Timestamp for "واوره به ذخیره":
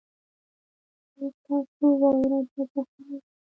2.01-3.15